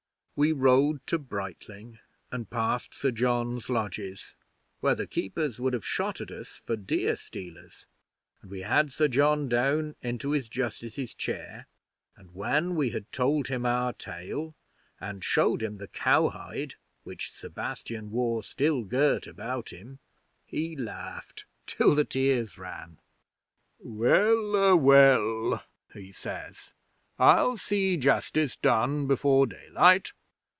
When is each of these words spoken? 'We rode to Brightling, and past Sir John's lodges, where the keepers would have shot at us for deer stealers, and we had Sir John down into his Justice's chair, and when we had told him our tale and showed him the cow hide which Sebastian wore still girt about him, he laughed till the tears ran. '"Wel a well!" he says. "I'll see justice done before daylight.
'We 0.37 0.53
rode 0.53 1.05
to 1.05 1.19
Brightling, 1.19 1.99
and 2.31 2.49
past 2.49 2.95
Sir 2.95 3.11
John's 3.11 3.69
lodges, 3.69 4.33
where 4.79 4.95
the 4.95 5.05
keepers 5.05 5.59
would 5.59 5.73
have 5.73 5.85
shot 5.85 6.19
at 6.19 6.31
us 6.31 6.63
for 6.65 6.75
deer 6.75 7.15
stealers, 7.15 7.85
and 8.41 8.49
we 8.49 8.61
had 8.61 8.91
Sir 8.91 9.07
John 9.07 9.47
down 9.47 9.95
into 10.01 10.31
his 10.31 10.49
Justice's 10.49 11.13
chair, 11.13 11.67
and 12.15 12.33
when 12.33 12.73
we 12.75 12.89
had 12.89 13.11
told 13.11 13.49
him 13.49 13.67
our 13.67 13.93
tale 13.93 14.55
and 14.99 15.23
showed 15.23 15.61
him 15.61 15.77
the 15.77 15.87
cow 15.87 16.29
hide 16.29 16.73
which 17.03 17.31
Sebastian 17.31 18.09
wore 18.09 18.41
still 18.41 18.83
girt 18.83 19.27
about 19.27 19.69
him, 19.69 19.99
he 20.47 20.75
laughed 20.75 21.45
till 21.67 21.93
the 21.93 22.03
tears 22.05 22.57
ran. 22.57 22.97
'"Wel 23.77 24.55
a 24.55 24.75
well!" 24.75 25.63
he 25.93 26.11
says. 26.11 26.73
"I'll 27.19 27.57
see 27.57 27.95
justice 27.95 28.55
done 28.57 29.05
before 29.05 29.45
daylight. 29.45 30.13